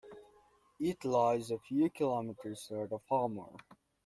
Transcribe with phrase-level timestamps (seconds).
[0.79, 3.55] It lies a few kilometres north of Hamar.